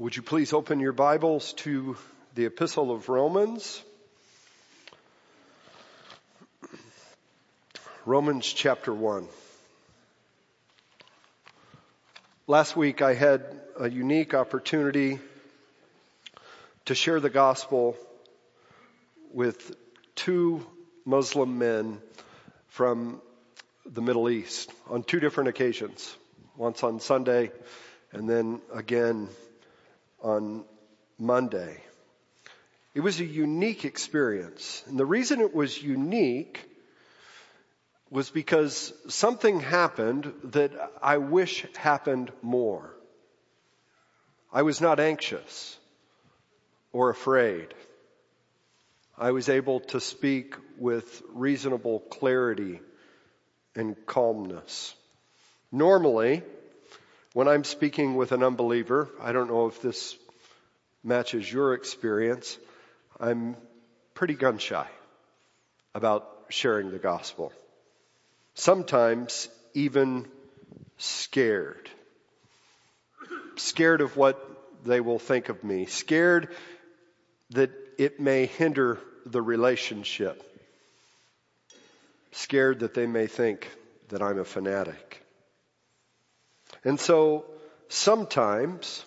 [0.00, 1.94] Would you please open your Bibles to
[2.34, 3.82] the Epistle of Romans?
[8.06, 9.26] Romans chapter 1.
[12.46, 13.44] Last week I had
[13.78, 15.18] a unique opportunity
[16.86, 17.94] to share the gospel
[19.34, 19.76] with
[20.14, 20.66] two
[21.04, 22.00] Muslim men
[22.68, 23.20] from
[23.84, 26.16] the Middle East on two different occasions.
[26.56, 27.52] Once on Sunday
[28.12, 29.28] and then again
[30.22, 30.64] on
[31.18, 31.82] Monday.
[32.94, 34.82] It was a unique experience.
[34.86, 36.66] And the reason it was unique
[38.10, 42.94] was because something happened that I wish happened more.
[44.52, 45.78] I was not anxious
[46.92, 47.72] or afraid.
[49.16, 52.80] I was able to speak with reasonable clarity
[53.76, 54.94] and calmness.
[55.70, 56.42] Normally,
[57.32, 60.16] when I'm speaking with an unbeliever, I don't know if this
[61.04, 62.58] matches your experience,
[63.18, 63.56] I'm
[64.14, 64.86] pretty gun shy
[65.94, 67.52] about sharing the gospel.
[68.54, 70.26] Sometimes even
[70.98, 71.88] scared.
[73.56, 74.38] Scared of what
[74.84, 75.86] they will think of me.
[75.86, 76.48] Scared
[77.50, 80.42] that it may hinder the relationship.
[82.32, 83.68] Scared that they may think
[84.08, 85.19] that I'm a fanatic.
[86.84, 87.44] And so
[87.88, 89.04] sometimes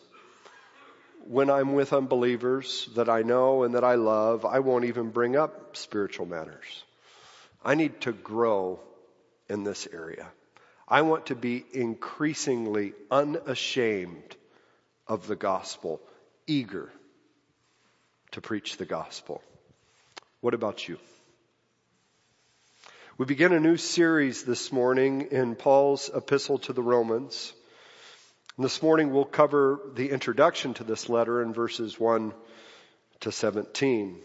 [1.26, 5.36] when I'm with unbelievers that I know and that I love, I won't even bring
[5.36, 6.84] up spiritual matters.
[7.64, 8.80] I need to grow
[9.50, 10.28] in this area.
[10.88, 14.36] I want to be increasingly unashamed
[15.08, 16.02] of the gospel,
[16.46, 16.92] eager
[18.32, 19.42] to preach the gospel.
[20.42, 21.00] What about you?
[23.18, 27.54] We begin a new series this morning in Paul's epistle to the Romans.
[28.56, 32.34] And this morning we'll cover the introduction to this letter in verses 1
[33.22, 34.20] to 17.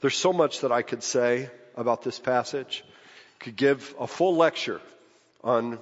[0.00, 2.84] There's so much that I could say about this passage.
[3.38, 4.80] Could give a full lecture
[5.44, 5.78] on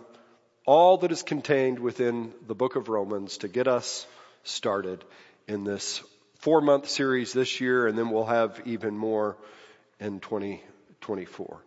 [0.66, 4.06] all that is contained within the book of Romans to get us
[4.44, 5.02] started
[5.48, 6.02] in this
[6.40, 9.38] four month series this year and then we'll have even more
[9.98, 11.58] in 2024.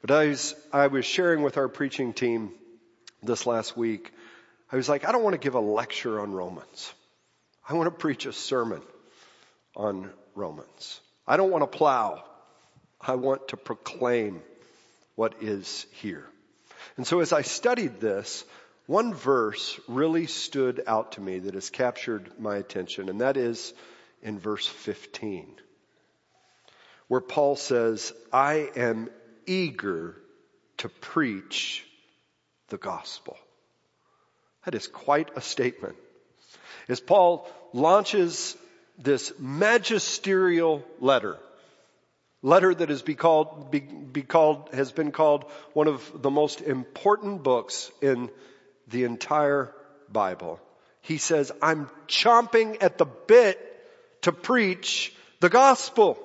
[0.00, 2.50] But as I was sharing with our preaching team
[3.22, 4.10] this last week,
[4.74, 6.92] I was like, I don't want to give a lecture on Romans.
[7.68, 8.82] I want to preach a sermon
[9.76, 11.00] on Romans.
[11.28, 12.24] I don't want to plow.
[13.00, 14.42] I want to proclaim
[15.14, 16.26] what is here.
[16.96, 18.44] And so as I studied this,
[18.86, 23.72] one verse really stood out to me that has captured my attention, and that is
[24.22, 25.54] in verse 15,
[27.06, 29.08] where Paul says, I am
[29.46, 30.16] eager
[30.78, 31.86] to preach
[32.70, 33.38] the gospel.
[34.64, 35.96] That is quite a statement.
[36.88, 38.56] As Paul launches
[38.98, 41.38] this magisterial letter,
[42.42, 47.42] letter that has called, be, be called, has been called one of the most important
[47.42, 48.30] books in
[48.88, 49.72] the entire
[50.10, 50.60] Bible.
[51.00, 53.58] He says, I'm chomping at the bit
[54.22, 56.18] to preach the gospel.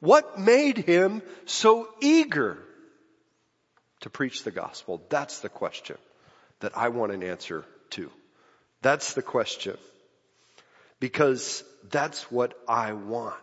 [0.00, 2.58] What made him so eager
[4.00, 5.00] to preach the gospel?
[5.08, 5.96] That's the question
[6.62, 8.10] that I want an answer to.
[8.80, 9.76] That's the question.
[10.98, 13.36] Because that's what I want.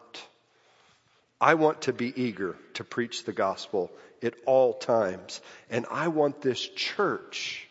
[1.40, 3.92] I want to be eager to preach the gospel
[4.24, 5.40] at all times.
[5.70, 7.68] And I want this church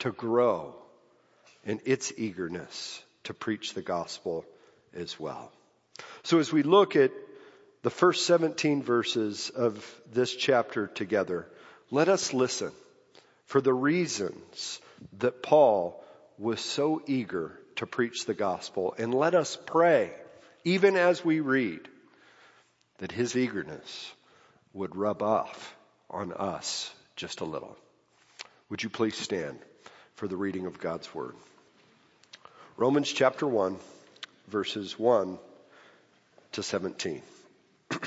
[0.00, 0.74] to grow
[1.64, 4.44] in its eagerness to preach the gospel
[4.94, 5.50] as well.
[6.22, 7.12] So as we look at
[7.82, 11.46] the first 17 verses of this chapter together,
[11.90, 12.72] let us listen
[13.46, 14.80] for the reasons
[15.18, 16.02] that Paul
[16.38, 18.94] was so eager to preach the gospel.
[18.98, 20.12] And let us pray,
[20.64, 21.80] even as we read,
[22.98, 24.12] that his eagerness
[24.72, 25.74] would rub off
[26.10, 27.76] on us just a little.
[28.68, 29.58] Would you please stand
[30.14, 31.34] for the reading of God's word?
[32.76, 33.78] Romans chapter 1,
[34.48, 35.38] verses 1
[36.52, 37.22] to 17.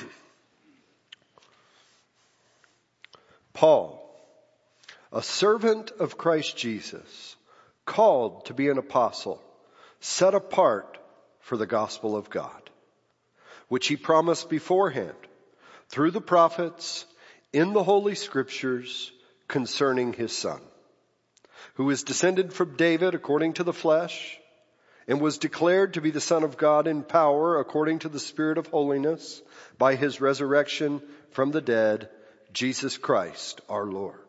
[3.54, 3.99] Paul,
[5.12, 7.36] a servant of Christ Jesus,
[7.86, 9.42] called to be an apostle,
[10.00, 11.00] set apart
[11.40, 12.70] for the gospel of God,
[13.70, 15.16] which he promised beforehand
[15.88, 17.06] through the prophets
[17.52, 19.12] in the holy scriptures
[19.48, 20.62] concerning his son,
[21.74, 24.38] who is descended from David according to the flesh
[25.08, 28.60] and was declared to be the son of God in power according to the spirit
[28.60, 29.42] of holiness
[29.80, 31.02] by his resurrection
[31.32, 32.10] from the dead,
[32.54, 34.29] Jesus Christ our Lord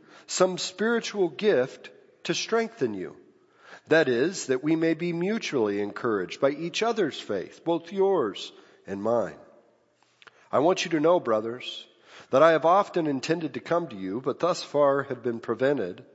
[0.31, 1.89] some spiritual gift
[2.23, 3.17] to strengthen you.
[3.89, 8.53] That is, that we may be mutually encouraged by each other's faith, both yours
[8.87, 9.35] and mine.
[10.49, 11.85] I want you to know, brothers,
[12.29, 16.05] that I have often intended to come to you, but thus far have been prevented,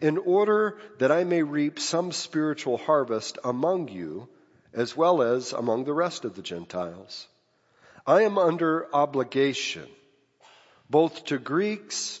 [0.00, 4.26] in order that I may reap some spiritual harvest among you,
[4.72, 7.26] as well as among the rest of the Gentiles.
[8.06, 9.86] I am under obligation,
[10.88, 12.20] both to Greeks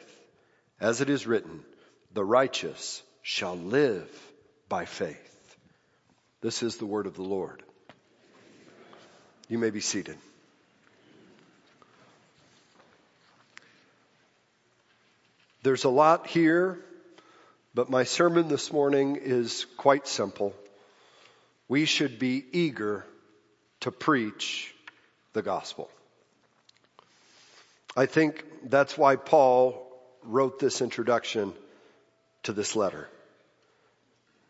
[0.81, 1.63] As it is written,
[2.11, 4.09] the righteous shall live
[4.67, 5.55] by faith.
[6.41, 7.61] This is the word of the Lord.
[9.47, 10.17] You may be seated.
[15.61, 16.79] There's a lot here,
[17.75, 20.55] but my sermon this morning is quite simple.
[21.67, 23.05] We should be eager
[23.81, 24.73] to preach
[25.33, 25.91] the gospel.
[27.95, 29.90] I think that's why Paul
[30.23, 31.53] wrote this introduction
[32.43, 33.07] to this letter.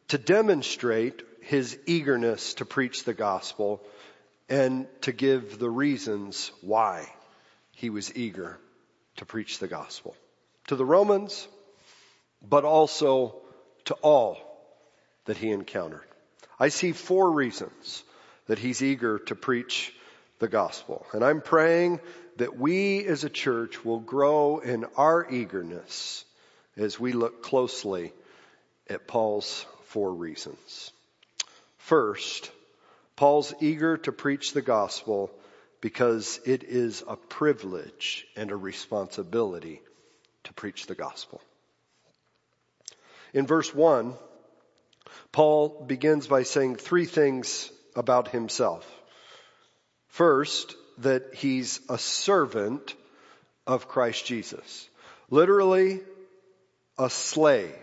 [0.10, 3.82] To demonstrate his eagerness to preach the gospel
[4.50, 7.08] and to give the reasons why
[7.72, 8.60] he was eager
[9.18, 10.16] to preach the gospel.
[10.68, 11.48] To the Romans,
[12.42, 13.36] but also
[13.86, 14.38] to all
[15.26, 16.06] that he encountered.
[16.60, 18.04] I see four reasons
[18.48, 19.94] that he's eager to preach
[20.40, 21.06] the gospel.
[21.14, 22.00] And I'm praying
[22.38, 26.26] that we as a church will grow in our eagerness
[26.78, 28.14] as we look closely
[28.90, 30.92] at Paul's four reasons.
[31.78, 32.52] First,
[33.16, 35.32] Paul's eager to preach the gospel
[35.82, 39.82] because it is a privilege and a responsibility
[40.44, 41.42] to preach the gospel.
[43.34, 44.14] In verse 1,
[45.32, 48.90] Paul begins by saying three things about himself.
[50.08, 52.96] First, that he's a servant
[53.68, 54.88] of Christ Jesus.
[55.30, 56.02] Literally,
[56.98, 57.76] a slave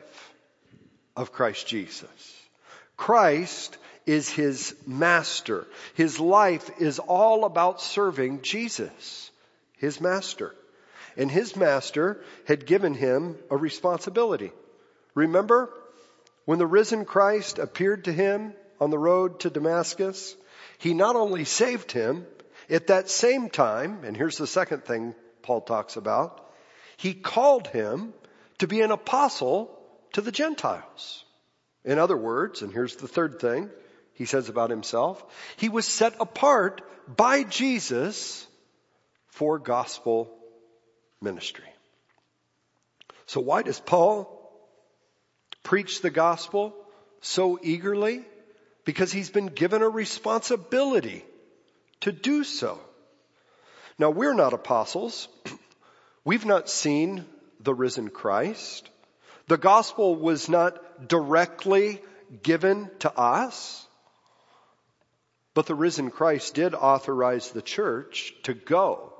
[1.17, 2.43] of Christ Jesus.
[2.97, 3.76] Christ
[4.06, 5.67] is his master.
[5.94, 9.31] His life is all about serving Jesus,
[9.77, 10.55] his master.
[11.17, 14.53] And his master had given him a responsibility.
[15.15, 15.69] Remember
[16.44, 20.37] when the risen Christ appeared to him on the road to Damascus?
[20.79, 22.25] He not only saved him,
[22.70, 26.51] at that same time, and here's the second thing Paul talks about,
[26.96, 28.13] he called him
[28.58, 29.70] to be an apostle
[30.13, 31.25] to the Gentiles.
[31.84, 33.70] In other words, and here's the third thing
[34.13, 35.25] he says about himself,
[35.56, 38.46] he was set apart by Jesus
[39.29, 40.29] for gospel
[41.20, 41.65] ministry.
[43.27, 44.34] So why does Paul
[45.63, 46.75] preach the gospel
[47.20, 48.25] so eagerly?
[48.84, 51.25] Because he's been given a responsibility
[52.00, 52.81] to do so.
[53.98, 55.28] Now we're not apostles.
[56.24, 57.24] We've not seen
[57.60, 58.88] the risen Christ.
[59.48, 62.00] The gospel was not directly
[62.43, 63.86] given to us.
[65.55, 69.12] But the risen Christ did authorize the church to go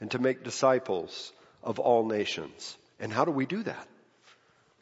[0.00, 1.32] and to make disciples
[1.62, 2.76] of all nations.
[2.98, 3.88] And how do we do that?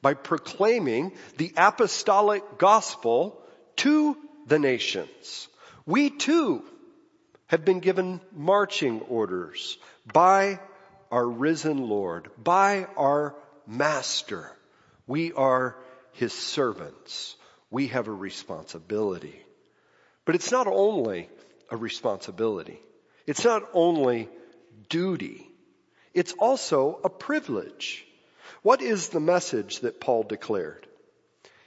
[0.03, 3.41] By proclaiming the apostolic gospel
[3.77, 5.49] to the nations.
[5.87, 6.63] We too
[7.47, 9.79] have been given marching orders
[10.13, 10.61] by
[11.11, 13.35] our risen Lord, by our
[13.67, 14.51] Master.
[15.07, 15.77] We are
[16.13, 17.37] His servants.
[17.71, 19.43] We have a responsibility
[20.25, 21.29] But it's not only
[21.71, 22.81] a responsibility.
[23.27, 24.29] It's not only
[24.89, 25.51] duty.
[26.13, 28.07] It's also a privilege.
[28.63, 30.87] What is the message that Paul declared?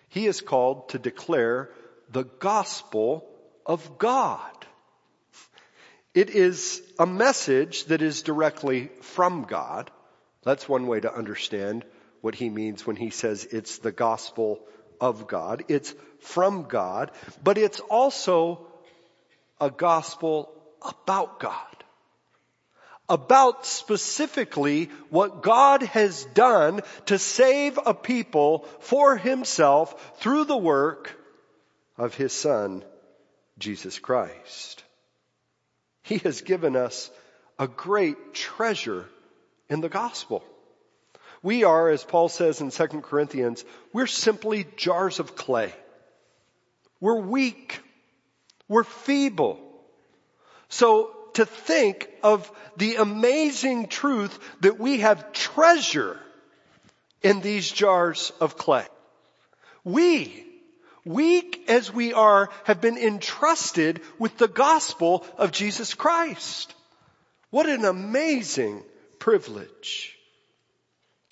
[0.10, 1.70] He is called to declare
[2.10, 3.28] the gospel
[3.66, 4.67] of God.
[6.18, 9.92] It is a message that is directly from God.
[10.42, 11.86] That's one way to understand
[12.22, 14.60] what he means when he says it's the gospel
[15.00, 15.66] of God.
[15.68, 17.12] It's from God,
[17.44, 18.66] but it's also
[19.62, 21.84] a gospel about God.
[23.08, 31.16] About specifically what God has done to save a people for himself through the work
[31.96, 32.84] of his son,
[33.60, 34.84] Jesus Christ.
[36.08, 37.12] He has given us
[37.60, 39.06] a great treasure
[39.70, 40.42] in the gospel.
[41.44, 45.74] We are, as Paul says in 2 Corinthians, we're simply jars of clay.
[47.02, 47.82] We're weak.
[48.70, 49.60] We're feeble.
[50.70, 56.18] So to think of the amazing truth that we have treasure
[57.22, 58.88] in these jars of clay.
[59.84, 60.47] We,
[61.08, 66.74] weak as we are, have been entrusted with the gospel of Jesus Christ.
[67.50, 68.84] What an amazing
[69.20, 70.18] privilege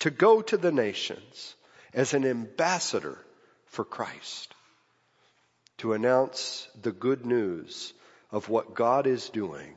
[0.00, 1.54] to go to the nations
[1.92, 3.18] as an ambassador
[3.66, 4.54] for Christ,
[5.78, 7.92] to announce the good news
[8.30, 9.76] of what God is doing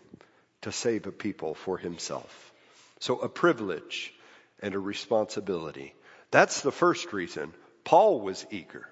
[0.62, 2.54] to save a people for himself.
[3.00, 4.14] So a privilege
[4.62, 5.94] and a responsibility.
[6.32, 7.54] That's the first reason
[7.84, 8.88] Paul was eager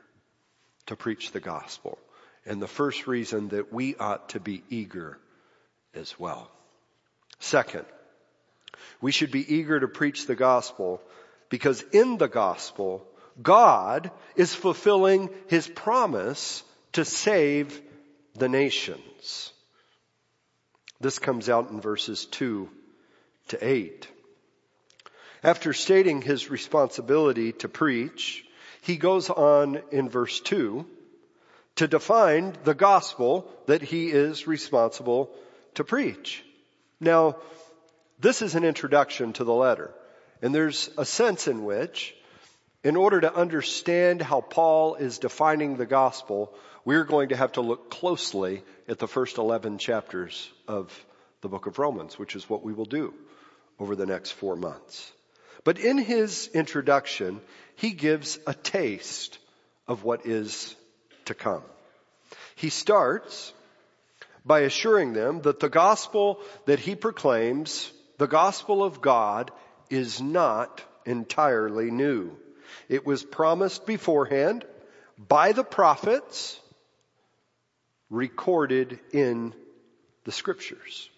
[0.88, 1.98] to preach the gospel.
[2.46, 5.18] And the first reason that we ought to be eager
[5.94, 6.50] as well.
[7.40, 7.86] Second,
[9.02, 11.02] we should be eager to preach the gospel
[11.50, 13.06] because in the gospel,
[13.42, 16.64] God is fulfilling his promise
[16.94, 17.80] to save
[18.36, 19.52] the nations.
[21.00, 22.70] This comes out in verses 2
[23.50, 24.08] to 8.
[25.44, 28.44] After stating his responsibility to preach,
[28.88, 30.86] he goes on in verse 2
[31.76, 35.30] to define the gospel that he is responsible
[35.74, 36.42] to preach.
[36.98, 37.36] Now,
[38.18, 39.94] this is an introduction to the letter,
[40.42, 42.16] and there's a sense in which,
[42.82, 46.54] in order to understand how Paul is defining the gospel,
[46.86, 50.98] we're going to have to look closely at the first 11 chapters of
[51.42, 53.14] the book of Romans, which is what we will do
[53.80, 55.12] over the next four months.
[55.68, 57.42] But in his introduction,
[57.76, 59.38] he gives a taste
[59.86, 60.74] of what is
[61.26, 61.62] to come.
[62.56, 63.52] He starts
[64.46, 69.52] by assuring them that the gospel that he proclaims, the gospel of God,
[69.90, 72.38] is not entirely new.
[72.88, 74.64] It was promised beforehand
[75.18, 76.58] by the prophets
[78.10, 79.54] recorded in
[80.24, 81.10] the scriptures.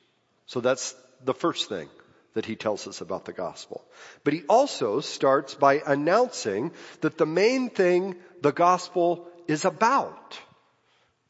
[0.48, 1.88] So that's the first thing
[2.34, 3.84] that he tells us about the gospel.
[4.24, 6.72] But he also starts by announcing
[7.02, 10.40] that the main thing the gospel is about.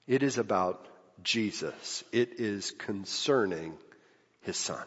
[0.07, 0.85] It is about
[1.23, 2.03] Jesus.
[2.11, 3.77] It is concerning
[4.41, 4.83] his son.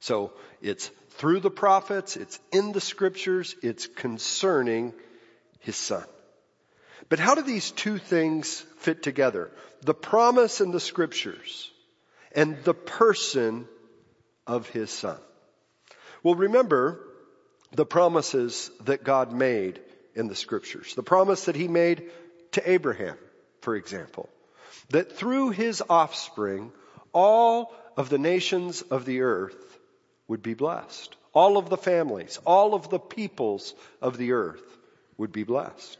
[0.00, 4.94] So it's through the prophets, it's in the scriptures, it's concerning
[5.60, 6.04] his son.
[7.08, 9.50] But how do these two things fit together?
[9.82, 11.70] The promise in the scriptures
[12.32, 13.66] and the person
[14.46, 15.18] of his son.
[16.22, 17.00] Well, remember
[17.72, 19.80] the promises that God made
[20.14, 20.94] in the scriptures.
[20.94, 22.10] The promise that he made
[22.52, 23.16] to Abraham,
[23.60, 24.28] for example,
[24.90, 26.72] that through his offspring,
[27.12, 29.78] all of the nations of the earth
[30.26, 31.14] would be blessed.
[31.32, 34.64] All of the families, all of the peoples of the earth
[35.16, 35.98] would be blessed.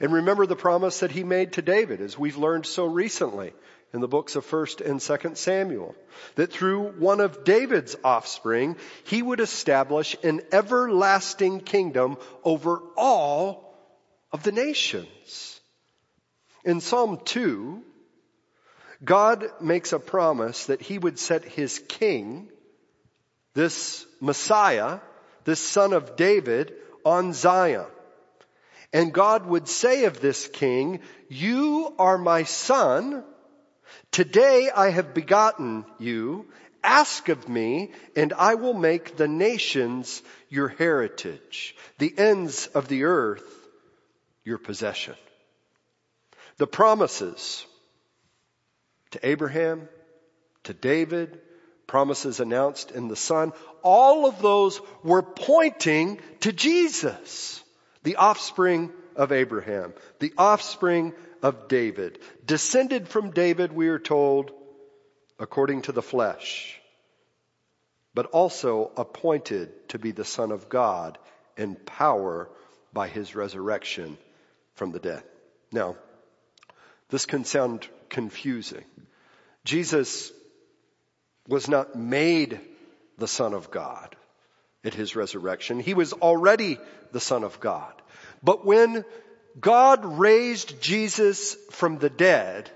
[0.00, 3.52] And remember the promise that he made to David, as we've learned so recently
[3.92, 5.94] in the books of 1st and 2nd Samuel,
[6.34, 13.74] that through one of David's offspring, he would establish an everlasting kingdom over all
[14.30, 15.60] of the nations.
[16.64, 17.82] In Psalm 2,
[19.04, 22.50] God makes a promise that he would set his king,
[23.54, 24.98] this Messiah,
[25.44, 27.86] this son of David, on Zion.
[28.92, 33.24] And God would say of this king, you are my son.
[34.10, 36.46] Today I have begotten you.
[36.82, 43.04] Ask of me and I will make the nations your heritage, the ends of the
[43.04, 43.68] earth
[44.44, 45.14] your possession.
[46.56, 47.66] The promises
[49.10, 49.88] to Abraham,
[50.64, 51.40] to David,
[51.86, 53.52] promises announced in the Son,
[53.82, 57.62] all of those were pointing to Jesus
[58.02, 62.18] the offspring of Abraham, the offspring of David.
[62.44, 64.50] Descended from David, we are told,
[65.38, 66.80] according to the flesh,
[68.14, 71.18] but also appointed to be the Son of God
[71.56, 72.48] in power
[72.92, 74.18] by his resurrection
[74.74, 75.22] from the dead.
[75.70, 75.96] Now,
[77.10, 78.84] this can sound confusing.
[79.64, 80.32] Jesus
[81.46, 82.60] was not made
[83.18, 84.16] the Son of God
[84.84, 85.80] at his resurrection.
[85.80, 86.78] He was already
[87.12, 87.92] the Son of God.
[88.42, 89.04] But when
[89.58, 92.70] God raised Jesus from the dead,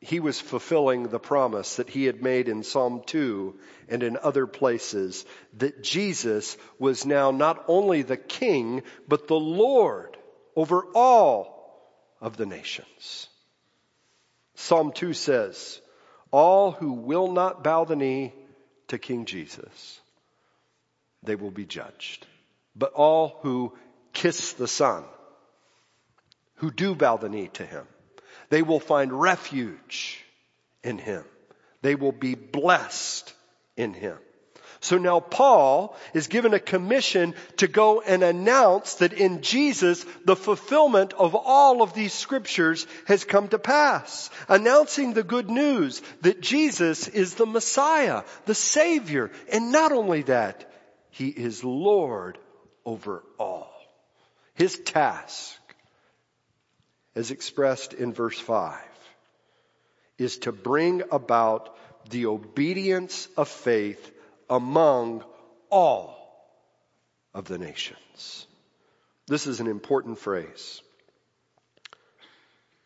[0.00, 4.46] he was fulfilling the promise that he had made in Psalm 2 and in other
[4.46, 5.24] places
[5.58, 10.16] that Jesus was now not only the king, but the Lord
[10.56, 11.60] over all
[12.20, 13.28] of the nations.
[14.54, 15.80] Psalm 2 says,
[16.30, 18.32] all who will not bow the knee
[18.88, 20.00] to King Jesus,
[21.22, 22.26] they will be judged.
[22.76, 23.76] But all who
[24.12, 25.04] kiss the Son,
[26.60, 27.86] who do bow the knee to Him,
[28.50, 30.22] they will find refuge
[30.84, 31.24] in Him.
[31.82, 33.32] They will be blessed
[33.76, 34.18] in Him.
[34.80, 40.36] So now Paul is given a commission to go and announce that in Jesus, the
[40.36, 44.30] fulfillment of all of these scriptures has come to pass.
[44.48, 50.70] Announcing the good news that Jesus is the Messiah, the Savior, and not only that,
[51.10, 52.38] He is Lord
[52.84, 53.70] over all.
[54.54, 55.56] His task,
[57.20, 58.78] as expressed in verse 5,
[60.16, 61.76] is to bring about
[62.08, 64.10] the obedience of faith
[64.48, 65.22] among
[65.68, 66.16] all
[67.34, 68.46] of the nations.
[69.26, 70.80] This is an important phrase.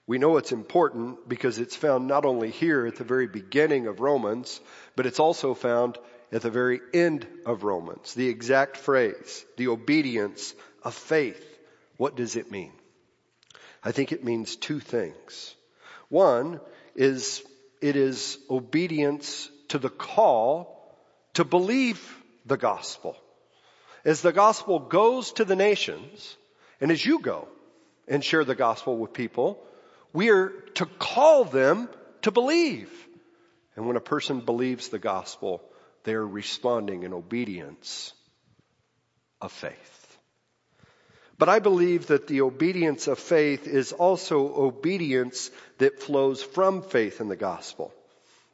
[0.08, 4.00] We know it's important because it's found not only here at the very beginning of
[4.00, 4.60] Romans,
[4.96, 5.96] but it's also found
[6.32, 8.14] at the very end of Romans.
[8.14, 11.42] The exact phrase, the obedience of faith.
[11.98, 12.72] What does it mean?
[13.84, 15.54] I think it means two things.
[16.08, 16.60] One
[16.94, 17.42] is
[17.80, 20.96] it is obedience to the call
[21.34, 22.00] to believe
[22.46, 23.16] the gospel.
[24.04, 26.36] As the gospel goes to the nations,
[26.80, 27.48] and as you go
[28.08, 29.62] and share the gospel with people,
[30.12, 31.88] we are to call them
[32.22, 32.90] to believe.
[33.76, 35.62] And when a person believes the gospel,
[36.04, 38.12] they are responding in obedience
[39.40, 39.93] of faith.
[41.36, 47.20] But I believe that the obedience of faith is also obedience that flows from faith
[47.20, 47.92] in the gospel.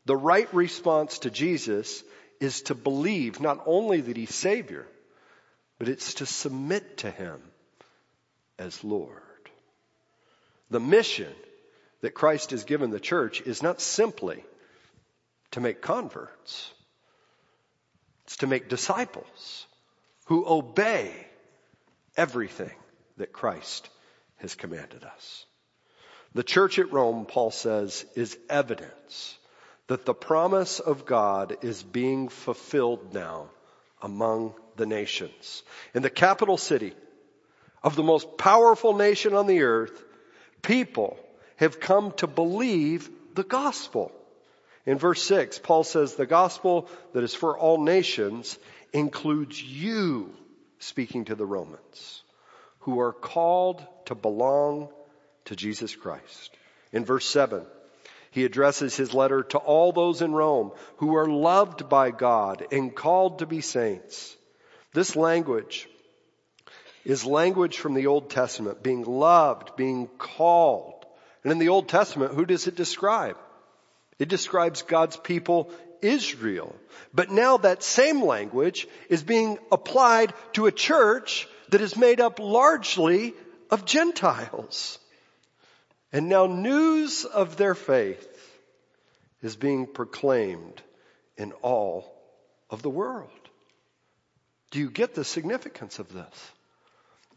[0.06, 2.02] The right response to Jesus
[2.40, 4.86] is to believe not only that he's Savior,
[5.78, 7.40] but it's to submit to him
[8.58, 9.20] as Lord.
[10.70, 11.32] The mission
[12.00, 14.42] that Christ has given the church is not simply
[15.50, 16.72] to make converts.
[18.24, 19.66] It's to make disciples
[20.26, 21.12] who obey
[22.20, 22.76] everything
[23.16, 23.88] that Christ
[24.36, 25.46] has commanded us.
[26.34, 29.38] The church at Rome, Paul says, is evidence
[29.86, 33.48] that the promise of God is being fulfilled now
[34.02, 35.62] among the nations.
[35.94, 36.92] In the capital city
[37.82, 40.04] of the most powerful nation on the earth,
[40.60, 41.18] people
[41.56, 44.12] have come to believe the gospel.
[44.84, 48.58] In verse 6, Paul says the gospel that is for all nations
[48.92, 50.34] includes you,
[50.80, 52.22] speaking to the Romans,
[52.80, 54.88] who are called to belong
[55.44, 56.56] to Jesus Christ.
[56.92, 57.64] In verse 7,
[58.32, 62.94] he addresses his letter to all those in Rome who are loved by God and
[62.94, 64.36] called to be saints.
[64.92, 65.88] This language
[67.04, 71.04] is language from the Old Testament, being loved, being called.
[71.42, 73.36] And in the Old Testament, who does it describe?
[74.18, 76.74] It describes God's people, Israel.
[77.12, 82.38] But now that same language is being applied to a church that is made up
[82.38, 83.34] largely
[83.70, 84.98] of Gentiles.
[86.12, 88.26] And now news of their faith
[89.42, 90.82] is being proclaimed
[91.36, 92.12] in all
[92.68, 93.30] of the world.
[94.70, 96.52] Do you get the significance of this?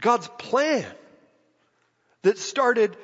[0.02, 0.92] God's plan
[2.24, 2.96] that started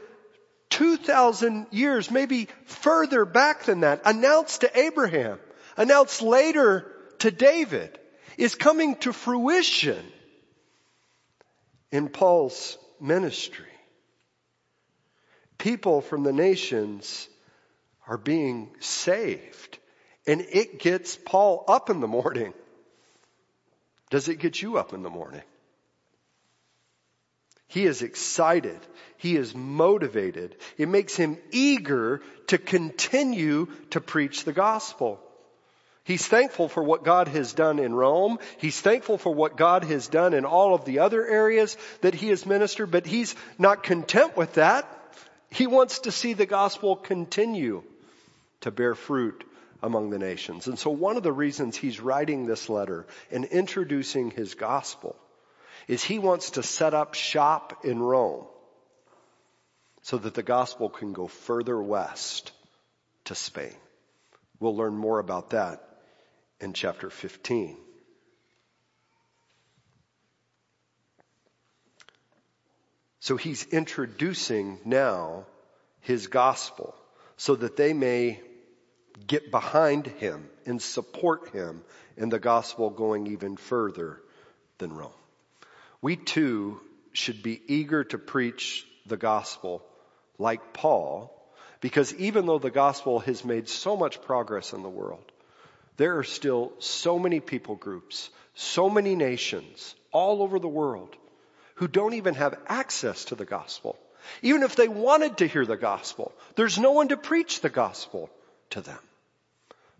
[0.70, 5.40] 2,000 years, maybe further back than that, announced to Abraham,
[5.80, 6.86] announced later
[7.18, 7.98] to David,
[8.38, 10.06] is coming to fruition
[11.92, 13.66] in Paul's ministry
[15.60, 17.30] people from the nations
[18.08, 19.78] are being saved.
[20.26, 22.54] And it gets Paul up in the morning.
[24.10, 25.44] Does it get you up in the morning?
[27.68, 28.80] He is excited.
[29.18, 30.56] He is motivated.
[30.78, 35.20] It makes him eager to continue to preach the gospel.
[36.10, 38.40] He's thankful for what God has done in Rome.
[38.58, 42.30] He's thankful for what God has done in all of the other areas that he
[42.30, 44.90] has ministered, but he's not content with that.
[45.52, 47.84] He wants to see the gospel continue
[48.62, 49.44] to bear fruit
[49.84, 50.66] among the nations.
[50.66, 55.16] And so one of the reasons he's writing this letter and introducing his gospel
[55.88, 58.46] is he wants to set up shop in Rome
[60.02, 62.52] so that the gospel can go further west
[63.26, 63.76] to Spain.
[64.60, 65.84] We'll learn more about that
[66.62, 67.78] in chapter 15.
[73.20, 75.46] So he's introducing now
[76.02, 76.96] his gospel
[77.38, 78.42] so that they may
[79.28, 81.84] get behind him and support him
[82.18, 84.20] in the gospel going even further
[84.78, 85.12] than Rome.
[86.02, 86.80] We too
[87.14, 89.84] should be eager to preach the gospel
[90.38, 91.36] like Paul,
[91.82, 95.29] because even though the gospel has made so much progress in the world,
[96.00, 101.14] there are still so many people groups, so many nations all over the world
[101.76, 104.00] who don't even have access to the gospel.
[104.42, 108.30] Even if they wanted to hear the gospel, there's no one to preach the gospel
[108.70, 109.00] to them.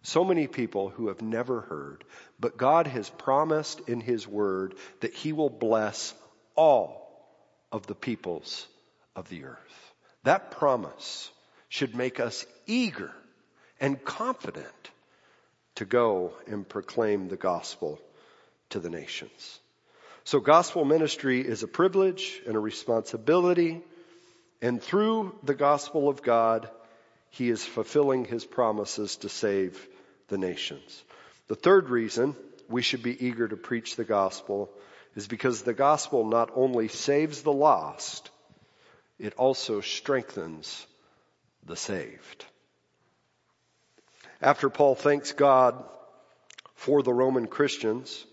[0.02, 2.06] So many people who have never heard,
[2.40, 6.14] but God has promised in His Word that He will bless
[6.56, 7.12] all
[7.74, 8.66] of the peoples
[9.18, 9.94] of the earth.
[10.24, 11.30] That promise
[11.68, 13.12] should make us eager
[13.82, 14.92] and confident
[15.80, 18.02] to go and proclaim the gospel
[18.70, 19.60] to the nations.
[20.26, 23.82] So gospel ministry is a privilege and a responsibility,
[24.62, 26.70] and through the gospel of God,
[27.30, 29.88] he is fulfilling his promises to save
[30.28, 31.02] the nations.
[31.48, 32.36] The third reason
[32.68, 34.70] we should be eager to preach the gospel
[35.16, 38.30] is because the gospel not only saves the lost,
[39.18, 40.86] it also strengthens
[41.66, 42.46] the saved.
[44.42, 45.84] After Paul thanks God
[46.76, 48.26] for the Roman Christians,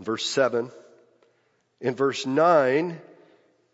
[0.00, 0.70] verse 7,
[1.80, 3.00] in verse 9,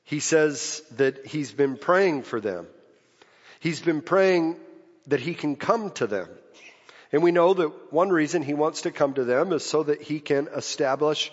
[0.04, 2.66] he says that he's been praying for them.
[3.60, 4.56] He's been praying
[5.06, 6.28] that he can come to them.
[7.10, 10.02] And we know that one reason he wants to come to them is so that
[10.02, 11.32] he can establish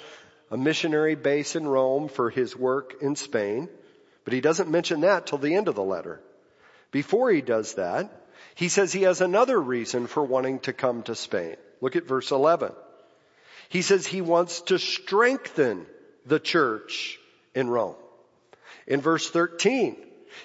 [0.49, 3.67] a missionary base in Rome for his work in Spain.
[4.23, 6.21] But he doesn't mention that till the end of the letter.
[6.91, 8.20] Before he does that,
[8.55, 11.55] he says he has another reason for wanting to come to Spain.
[11.81, 12.71] Look at verse 11.
[13.69, 15.85] He says he wants to strengthen
[16.25, 17.19] the church
[17.55, 17.95] in Rome.
[18.87, 19.95] In verse 13,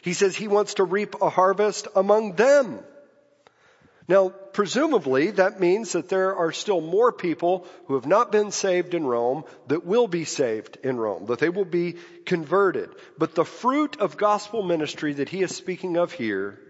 [0.02, 2.80] he says he wants to reap a harvest among them.
[4.08, 8.94] Now, presumably that means that there are still more people who have not been saved
[8.94, 12.90] in Rome that will be saved in Rome, that they will be converted.
[13.18, 16.60] But the fruit of gospel ministry that he is speaking of here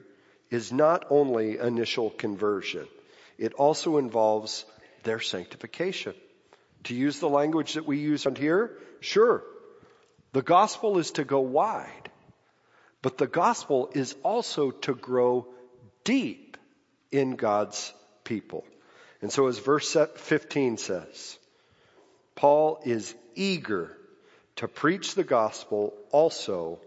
[0.50, 2.86] is not only initial conversion.
[3.38, 4.64] It also involves
[5.02, 6.14] their sanctification.
[6.84, 9.42] To use the language that we use on here, sure,
[10.32, 12.10] the gospel is to go wide.
[13.02, 15.46] But the gospel is also to grow
[16.04, 16.56] deep
[17.10, 17.92] in God's
[18.24, 18.64] people.
[19.22, 21.38] And so as verse 15 says,
[22.34, 23.96] Paul is eager
[24.56, 26.80] to preach the gospel also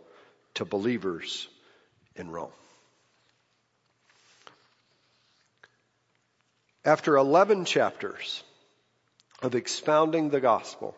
[0.56, 1.48] to believers
[2.16, 2.52] in Rome.
[6.86, 8.42] After 11 chapters
[9.42, 10.96] of expounding the gospel,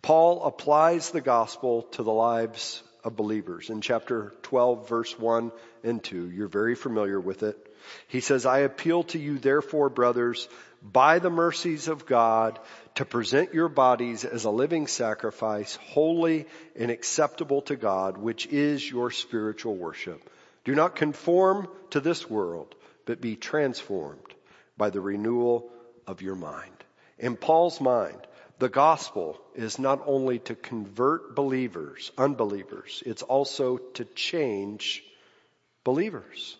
[0.00, 3.68] Paul applies the gospel to the lives of believers.
[3.68, 5.52] In chapter 12, verse 1
[5.84, 7.58] and 2, you're very familiar with it.
[8.06, 10.48] He says, I appeal to you therefore, brothers,
[10.82, 12.58] by the mercies of God,
[12.94, 18.90] to present your bodies as a living sacrifice, holy and acceptable to God, which is
[18.90, 20.30] your spiritual worship.
[20.64, 22.74] Do not conform to this world,
[23.04, 24.27] but be transformed
[24.78, 25.68] by the renewal
[26.06, 26.72] of your mind.
[27.18, 28.18] In Paul's mind,
[28.58, 35.02] the gospel is not only to convert believers, unbelievers, it's also to change
[35.84, 36.56] believers.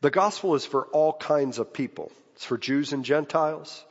[0.00, 2.12] The gospel is for all kinds of people.
[2.34, 3.84] It's for Jews and Gentiles.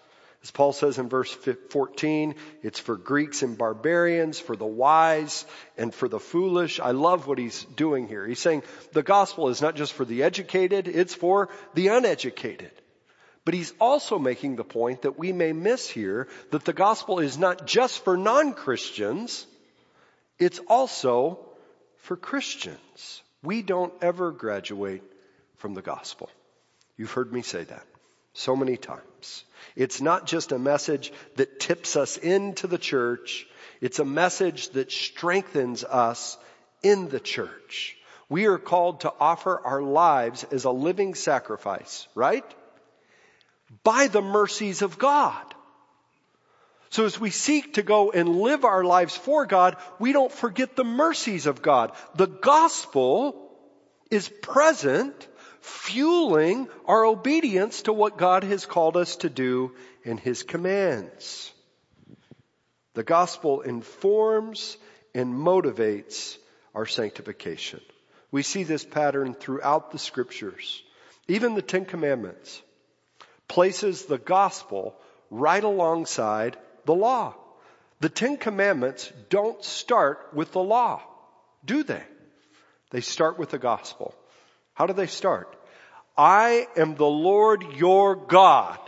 [0.47, 1.37] As Paul says in verse
[1.71, 5.45] 14, it's for Greeks and barbarians, for the wise
[5.77, 6.79] and for the foolish.
[6.79, 8.25] I love what he's doing here.
[8.25, 12.71] He's saying the gospel is not just for the educated, it's for the uneducated.
[13.43, 17.37] But he's also making the point that we may miss here that the gospel is
[17.37, 19.45] not just for non-Christians,
[20.39, 21.39] it's also
[21.97, 23.21] for Christians.
[23.43, 25.03] We don't ever graduate
[25.57, 26.29] from the gospel.
[26.95, 27.85] You've heard me say that
[28.37, 29.43] so many times.
[29.75, 33.47] It's not just a message that tips us into the church.
[33.81, 36.37] It's a message that strengthens us
[36.83, 37.95] in the church.
[38.29, 42.45] We are called to offer our lives as a living sacrifice, right?
[43.83, 45.43] by the mercies of God.
[46.89, 50.75] So as we seek to go and live our lives for God, we don't forget
[50.75, 51.91] the mercies of God.
[52.15, 53.51] The gospel
[54.09, 55.27] is present,
[55.67, 61.51] fueling our obedience to what God has called us to do in His commands.
[62.93, 64.77] The gospel informs
[65.13, 66.37] and motivates
[66.73, 67.81] our sanctification.
[68.31, 70.81] We see this pattern throughout the scriptures.
[71.27, 72.61] Even the Ten Commandments
[73.47, 74.95] places the gospel
[75.29, 77.35] right alongside the law.
[77.99, 81.01] The Ten Commandments don't start with the law,
[81.65, 82.03] do they?
[82.91, 84.13] They start with the gospel.
[84.73, 85.56] How do they start?
[86.17, 88.79] I am the Lord your God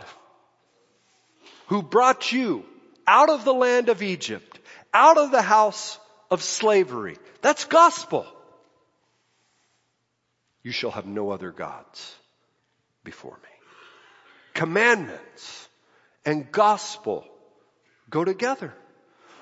[1.68, 2.64] who brought you
[3.06, 4.58] out of the land of Egypt,
[4.92, 5.98] out of the house
[6.30, 7.16] of slavery.
[7.42, 8.26] That's gospel.
[10.62, 12.14] You shall have no other gods
[13.04, 13.48] before me.
[14.54, 15.68] Commandments
[16.24, 17.24] and gospel
[18.10, 18.74] go together.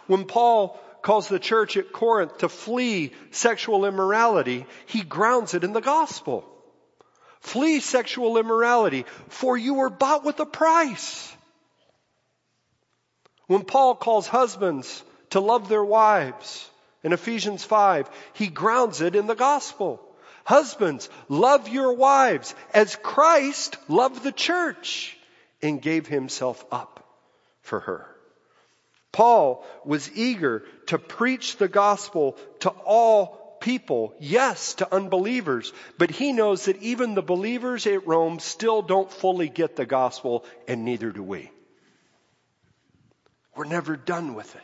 [0.07, 5.73] When Paul calls the church at Corinth to flee sexual immorality, he grounds it in
[5.73, 6.45] the gospel.
[7.41, 11.33] Flee sexual immorality, for you were bought with a price.
[13.47, 16.69] When Paul calls husbands to love their wives
[17.03, 20.01] in Ephesians 5, he grounds it in the gospel.
[20.45, 25.17] Husbands, love your wives as Christ loved the church
[25.63, 27.05] and gave himself up
[27.61, 28.07] for her.
[29.13, 36.33] Paul was eager to preach the gospel to all people, yes, to unbelievers, but he
[36.33, 41.11] knows that even the believers at Rome still don't fully get the gospel, and neither
[41.11, 41.51] do we.
[43.57, 44.63] We're never done with it.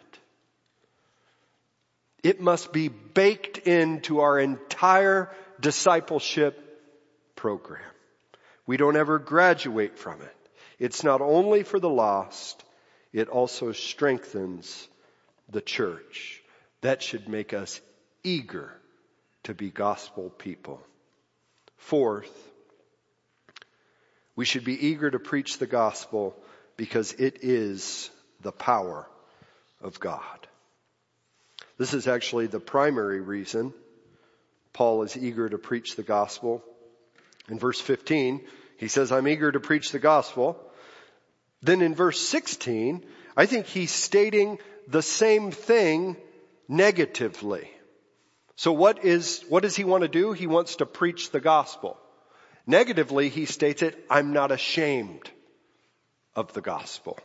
[2.22, 5.30] It must be baked into our entire
[5.60, 6.60] discipleship
[7.36, 7.82] program.
[8.66, 10.36] We don't ever graduate from it.
[10.78, 12.64] It's not only for the lost,
[13.12, 14.88] it also strengthens
[15.50, 16.42] the church.
[16.80, 17.80] That should make us
[18.22, 18.72] eager
[19.44, 20.80] to be gospel people.
[21.76, 22.32] Fourth,
[24.36, 26.34] we should be eager to preach the gospel
[26.76, 29.08] because it is the power
[29.80, 30.48] of God.
[31.78, 33.72] This is actually the primary reason
[34.72, 36.62] Paul is eager to preach the gospel.
[37.48, 38.42] In verse 15,
[38.76, 40.60] he says, I'm eager to preach the gospel.
[41.62, 43.04] Then in verse 16,
[43.36, 46.16] I think he's stating the same thing
[46.68, 47.70] negatively.
[48.56, 50.32] So what is, what does he want to do?
[50.32, 51.98] He wants to preach the gospel.
[52.66, 55.30] Negatively, he states it, I'm not ashamed
[56.34, 57.18] of the gospel.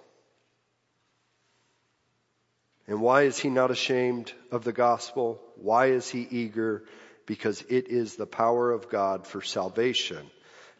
[2.87, 5.39] And why is he not ashamed of the gospel?
[5.55, 6.83] Why is he eager?
[7.27, 10.29] Because it is the power of God for salvation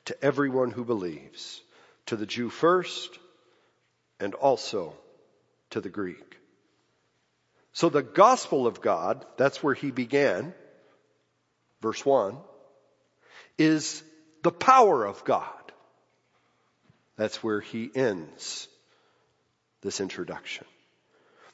[0.05, 1.61] to everyone who believes,
[2.07, 3.19] to the Jew first
[4.19, 4.95] and also
[5.69, 6.38] to the Greek.
[7.79, 10.53] So the gospel of God, that's where he began,
[11.81, 12.35] verse 1,
[13.57, 14.03] is
[14.43, 15.71] the power of God.
[17.15, 18.67] That's where he ends
[19.81, 20.65] this introduction.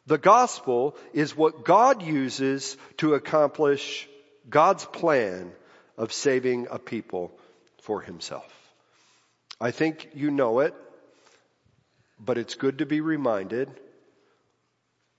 [0.08, 4.10] The gospel is what God uses to accomplish
[4.50, 5.52] God's plan
[5.96, 7.38] of saving a people
[7.84, 8.52] for himself.
[9.62, 10.74] I think you know it,
[12.20, 13.70] but it's good to be reminded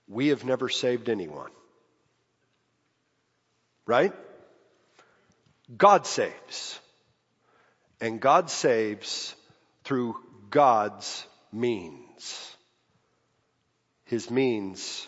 [0.07, 1.51] we have never saved anyone.
[3.85, 4.13] Right?
[5.75, 6.79] God saves.
[7.99, 9.35] And God saves
[9.83, 10.15] through
[10.49, 12.55] God's means.
[14.05, 15.07] His means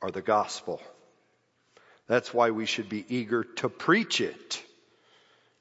[0.00, 0.80] are the gospel.
[2.06, 4.62] That's why we should be eager to preach it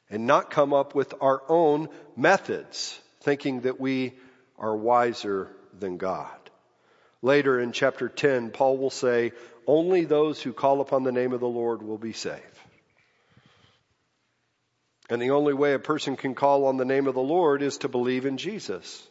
[0.10, 4.14] and not come up with our own methods, thinking that we
[4.58, 6.47] are wiser than God.
[7.22, 9.32] Later in chapter 10, Paul will say,
[9.66, 12.44] Only those who call upon the name of the Lord will be saved.
[15.10, 17.78] And the only way a person can call on the name of the Lord is
[17.80, 19.08] to believe in Jesus.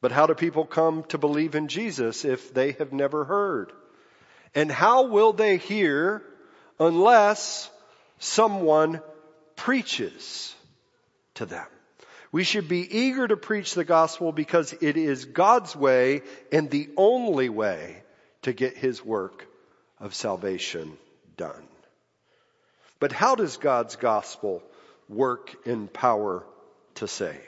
[0.00, 3.72] But how do people come to believe in Jesus if they have never heard?
[4.54, 6.22] And how will they hear
[6.78, 7.70] unless
[8.18, 9.00] someone
[9.56, 10.54] preaches
[11.34, 11.66] to them?
[12.32, 16.88] We should be eager to preach the gospel because it is God's way and the
[16.96, 18.02] only way
[18.42, 19.46] to get his work
[19.98, 20.96] of salvation
[21.36, 21.66] done.
[23.00, 24.62] But how does God's gospel
[25.08, 26.44] work in power
[26.96, 27.40] to save?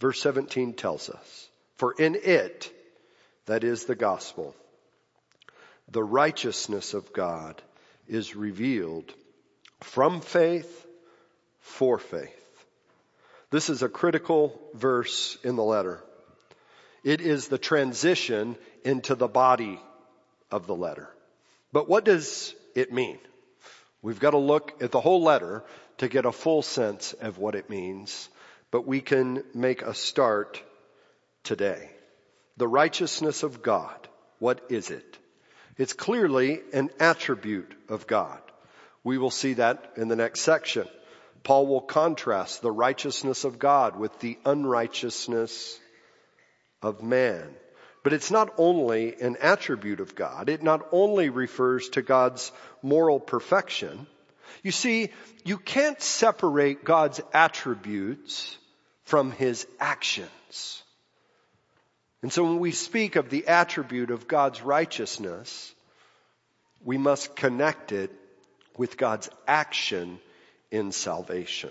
[0.00, 2.72] Verse 17 tells us, for in it,
[3.46, 4.54] that is the gospel,
[5.90, 7.60] the righteousness of God
[8.06, 9.12] is revealed
[9.80, 10.86] from faith
[11.60, 12.47] for faith.
[13.50, 16.02] This is a critical verse in the letter.
[17.02, 19.80] It is the transition into the body
[20.50, 21.08] of the letter.
[21.72, 23.18] But what does it mean?
[24.02, 25.64] We've got to look at the whole letter
[25.98, 28.28] to get a full sense of what it means,
[28.70, 30.62] but we can make a start
[31.42, 31.90] today.
[32.56, 34.08] The righteousness of God,
[34.38, 35.18] what is it?
[35.76, 38.40] It's clearly an attribute of God.
[39.04, 40.86] We will see that in the next section.
[41.48, 45.80] Paul will contrast the righteousness of God with the unrighteousness
[46.82, 47.48] of man.
[48.04, 50.50] But it's not only an attribute of God.
[50.50, 54.06] It not only refers to God's moral perfection.
[54.62, 55.08] You see,
[55.42, 58.58] you can't separate God's attributes
[59.04, 60.82] from His actions.
[62.20, 65.74] And so when we speak of the attribute of God's righteousness,
[66.84, 68.10] we must connect it
[68.76, 70.20] with God's action
[70.70, 71.70] in salvation.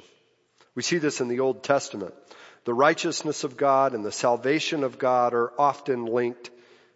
[0.76, 2.14] We see this in the Old Testament.
[2.66, 6.50] The righteousness of God and the salvation of God are often linked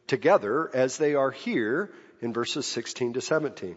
[0.07, 3.75] together as they are here in verses 16 to 17.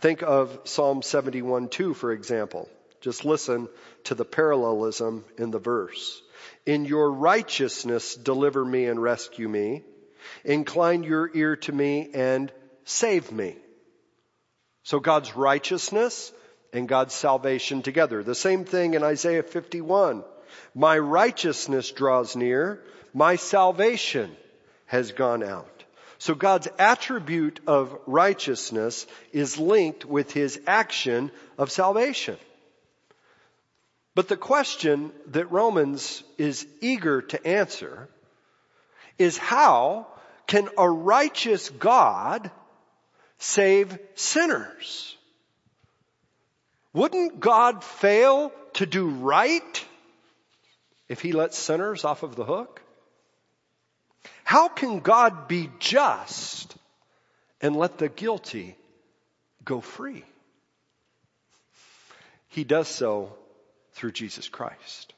[0.00, 2.68] Think of Psalm 71 2, for example.
[3.00, 3.68] Just listen
[4.04, 6.22] to the parallelism in the verse.
[6.64, 9.84] In your righteousness deliver me and rescue me.
[10.44, 12.52] Incline your ear to me and
[12.84, 13.56] save me.
[14.82, 16.32] So God's righteousness
[16.72, 18.22] and God's salvation together.
[18.22, 20.24] The same thing in Isaiah 51.
[20.74, 22.82] My righteousness draws near.
[23.14, 24.36] My salvation
[24.86, 25.84] has gone out.
[26.18, 32.36] So God's attribute of righteousness is linked with his action of salvation.
[34.14, 38.08] But the question that Romans is eager to answer
[39.18, 40.06] is how
[40.46, 42.50] can a righteous God
[43.38, 45.15] save sinners?
[46.96, 49.84] Wouldn't God fail to do right
[51.10, 52.80] if he lets sinners off of the hook?
[54.44, 56.74] How can God be just
[57.60, 58.78] and let the guilty
[59.62, 60.24] go free?
[62.48, 63.34] He does so
[63.92, 65.12] through Jesus Christ.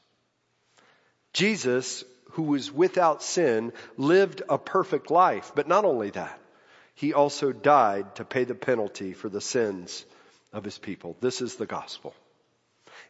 [1.31, 6.41] Jesus, who was without sin, lived a perfect life, but not only that,
[6.93, 10.03] he also died to pay the penalty for the sins
[10.51, 11.15] of his people.
[11.21, 12.13] This is the gospel.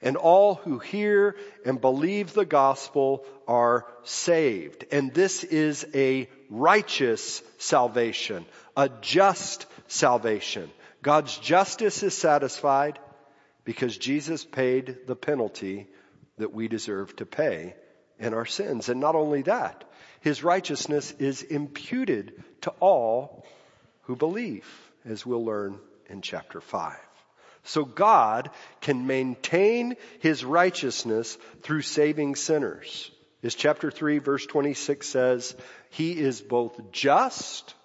[0.01, 4.85] And all who hear and believe the gospel are saved.
[4.91, 8.45] And this is a righteous salvation,
[8.77, 10.69] a just salvation.
[11.01, 12.99] God's justice is satisfied
[13.65, 15.87] because Jesus paid the penalty
[16.37, 17.75] that we deserve to pay
[18.19, 18.89] in our sins.
[18.89, 19.83] And not only that,
[20.21, 23.45] his righteousness is imputed to all
[24.03, 24.67] who believe,
[25.05, 26.97] as we'll learn in chapter 5.
[27.69, 28.49] So God
[28.81, 33.11] can maintain his righteousness through saving sinners.
[33.43, 35.55] As chapter 3 verse 26 says,
[35.91, 37.75] he is both just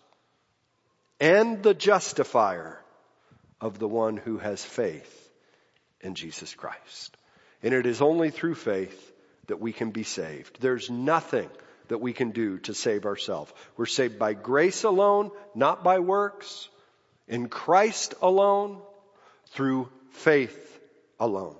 [1.20, 2.80] and the justifier
[3.60, 5.30] of the one who has faith
[6.00, 7.18] in Jesus Christ.
[7.62, 9.12] And it is only through faith
[9.48, 10.62] that we can be saved.
[10.62, 11.50] There's nothing
[11.88, 13.52] that we can do to save ourselves.
[13.76, 16.70] We're saved by grace alone, not by works,
[17.28, 18.80] in Christ alone,
[19.54, 20.80] through faith
[21.18, 21.56] alone.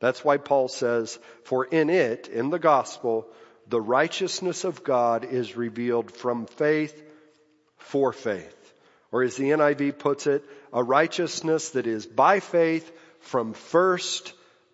[0.00, 3.26] That's why Paul says, for in it, in the gospel,
[3.68, 7.02] the righteousness of God is revealed from faith
[7.78, 8.74] for faith.
[9.12, 14.32] Or as the NIV puts it, a righteousness that is by faith from first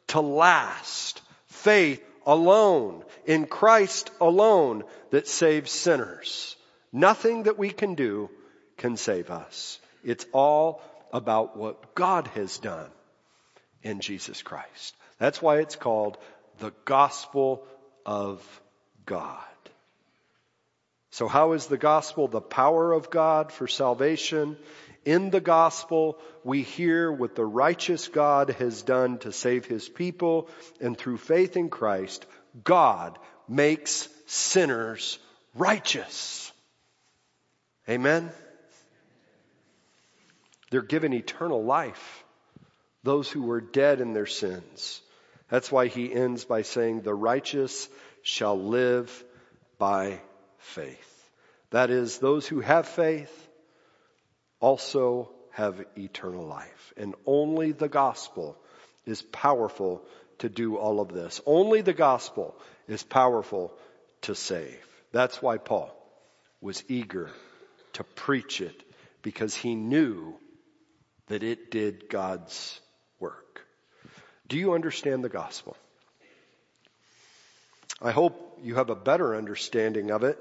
[0.08, 1.20] to last.
[1.46, 6.56] Faith alone, in Christ alone, that saves sinners.
[6.92, 8.30] Nothing that we can do
[8.76, 9.78] can save us.
[10.02, 12.90] It's all about what God has done
[13.82, 14.94] in Jesus Christ.
[15.18, 16.18] That's why it's called
[16.58, 17.66] the gospel
[18.06, 18.42] of
[19.06, 19.38] God.
[21.10, 24.56] So how is the gospel the power of God for salvation?
[25.04, 30.48] In the gospel, we hear what the righteous God has done to save his people,
[30.80, 32.26] and through faith in Christ,
[32.62, 33.18] God
[33.48, 35.18] makes sinners
[35.54, 36.52] righteous.
[37.88, 38.30] Amen?
[40.70, 42.24] They're given eternal life.
[43.02, 45.00] Those who were dead in their sins.
[45.48, 47.88] That's why he ends by saying, the righteous
[48.22, 49.24] shall live
[49.78, 50.20] by
[50.58, 51.30] faith.
[51.70, 53.48] That is, those who have faith
[54.60, 56.92] also have eternal life.
[56.96, 58.56] And only the gospel
[59.06, 60.02] is powerful
[60.38, 61.40] to do all of this.
[61.46, 62.54] Only the gospel
[62.86, 63.72] is powerful
[64.22, 64.86] to save.
[65.12, 65.94] That's why Paul
[66.60, 67.30] was eager
[67.94, 68.82] to preach it
[69.22, 70.34] because he knew
[71.30, 72.80] that it did God's
[73.20, 73.64] work.
[74.48, 75.76] Do you understand the gospel?
[78.02, 80.38] I hope you have a better understanding of it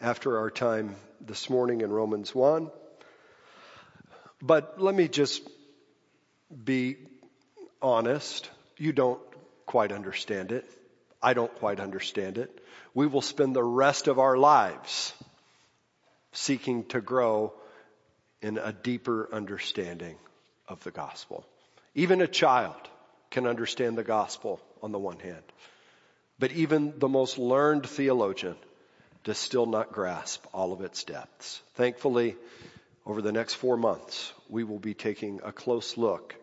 [0.00, 2.70] after our time this morning in Romans 1.
[4.40, 5.46] But let me just
[6.64, 6.96] be
[7.82, 8.48] honest.
[8.78, 9.20] You don't
[9.66, 10.64] quite understand it.
[11.22, 12.64] I don't quite understand it.
[12.94, 15.12] We will spend the rest of our lives
[16.32, 17.52] seeking to grow
[18.42, 20.16] in a deeper understanding
[20.68, 21.44] of the gospel.
[21.94, 22.76] Even a child
[23.30, 25.42] can understand the gospel on the one hand,
[26.38, 28.56] but even the most learned theologian
[29.24, 31.60] does still not grasp all of its depths.
[31.74, 32.36] Thankfully,
[33.04, 36.34] over the next four months, we will be taking a close look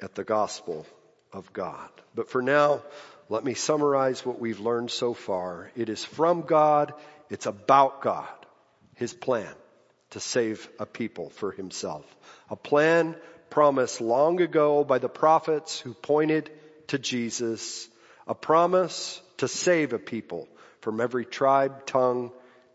[0.00, 0.86] at the gospel
[1.32, 1.88] of God.
[2.14, 2.82] But for now,
[3.28, 5.70] let me summarize what we've learned so far.
[5.74, 6.94] It is from God,
[7.28, 8.28] it's about God,
[8.94, 9.52] His plan
[10.10, 12.04] to save a people for Himself.
[12.50, 13.16] A plan
[13.50, 16.50] promised long ago by the prophets who pointed
[16.88, 17.88] to Jesus,
[18.26, 20.48] a promise to save a people
[20.80, 22.30] from every tribe, tongue,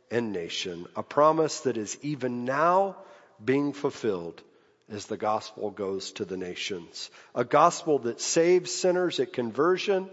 [0.09, 2.97] and nation, a promise that is even now
[3.43, 4.41] being fulfilled
[4.89, 7.09] as the gospel goes to the nations.
[7.34, 10.09] A gospel that saves sinners at conversion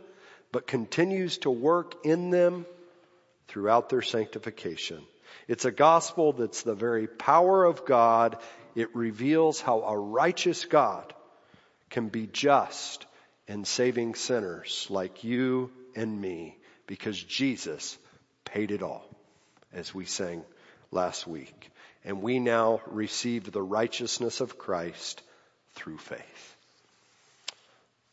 [0.52, 2.64] but continues to work in them
[3.48, 5.02] throughout their sanctification.
[5.46, 8.38] It's a gospel that's the very power of God.
[8.74, 11.12] It reveals how a righteous God
[11.90, 13.06] can be just
[13.46, 16.56] in saving sinners like you and me
[16.86, 17.96] because Jesus
[18.44, 19.04] paid it all,
[19.72, 20.44] as we sang
[20.90, 21.70] last week.
[22.04, 25.22] And we now receive the righteousness of Christ
[25.74, 26.56] through faith.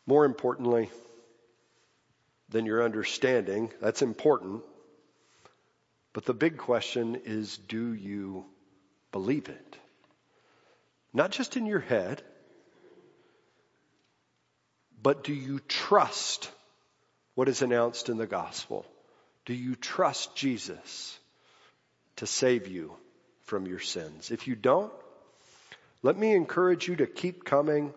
[0.05, 0.89] More importantly,
[2.49, 3.71] than your understanding.
[3.81, 4.63] That's important.
[6.15, 8.45] But the big question is do you
[9.11, 9.77] believe it?
[11.13, 12.21] Not just in your head,
[15.03, 16.49] but do you trust
[17.33, 18.85] what is announced in the gospel?
[19.43, 21.19] Do you trust Jesus
[22.15, 22.95] to save you
[23.43, 24.31] from your sins?
[24.31, 24.93] If you don't,
[26.01, 27.93] let me encourage you to keep coming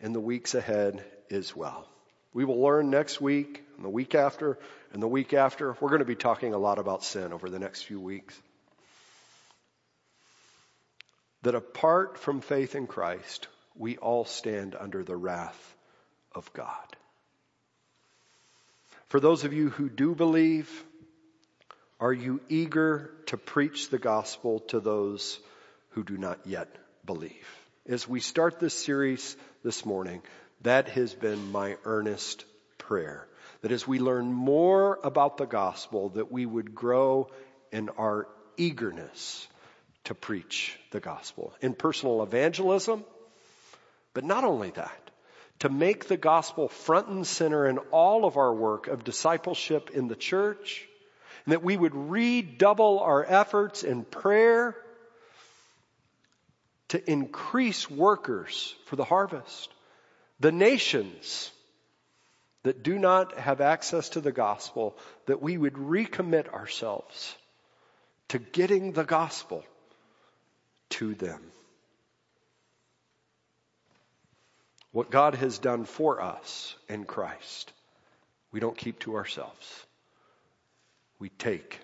[0.00, 1.86] in the weeks ahead as well.
[2.32, 4.58] We will learn next week and the week after
[4.92, 5.76] and the week after.
[5.80, 8.38] We're going to be talking a lot about sin over the next few weeks.
[11.42, 15.76] That apart from faith in Christ, we all stand under the wrath
[16.34, 16.96] of God.
[19.06, 20.84] For those of you who do believe,
[22.00, 25.38] are you eager to preach the gospel to those
[25.90, 26.68] who do not yet
[27.04, 27.46] believe?
[27.88, 30.22] As we start this series this morning,
[30.62, 32.44] that has been my earnest
[32.78, 33.26] prayer.
[33.62, 37.30] That as we learn more about the gospel, that we would grow
[37.72, 39.46] in our eagerness
[40.04, 43.04] to preach the gospel in personal evangelism,
[44.14, 45.10] but not only that,
[45.60, 50.08] to make the gospel front and center in all of our work of discipleship in
[50.08, 50.86] the church,
[51.44, 54.76] and that we would redouble our efforts in prayer
[56.88, 59.68] to increase workers for the harvest.
[60.40, 61.50] The nations
[62.62, 67.34] that do not have access to the gospel, that we would recommit ourselves
[68.28, 69.64] to getting the gospel
[70.90, 71.40] to them.
[74.92, 77.72] What God has done for us in Christ,
[78.52, 79.86] we don't keep to ourselves.
[81.18, 81.80] We take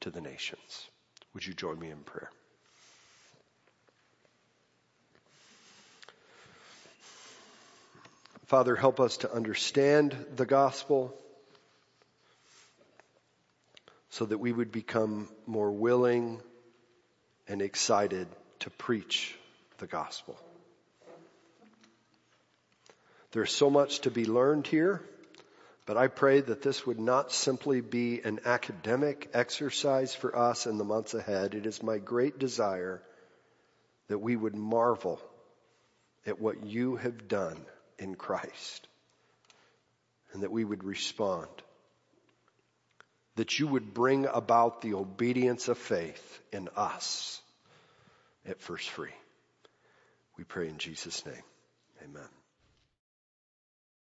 [0.00, 0.88] to the nations.
[1.34, 2.30] Would you join me in prayer?
[8.48, 11.14] Father, help us to understand the gospel
[14.08, 16.40] so that we would become more willing
[17.46, 18.26] and excited
[18.60, 19.36] to preach
[19.76, 20.34] the gospel.
[23.32, 25.02] There's so much to be learned here,
[25.84, 30.78] but I pray that this would not simply be an academic exercise for us in
[30.78, 31.54] the months ahead.
[31.54, 33.02] It is my great desire
[34.08, 35.20] that we would marvel
[36.26, 37.58] at what you have done
[37.98, 38.88] in Christ
[40.32, 41.48] and that we would respond.
[43.36, 47.40] That you would bring about the obedience of faith in us
[48.46, 49.14] at First Free.
[50.36, 51.42] We pray in Jesus' name.
[52.02, 52.28] Amen.